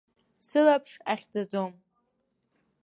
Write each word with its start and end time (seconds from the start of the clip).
Сылаԥш 0.47 0.91
ахьӡаӡом. 1.11 1.73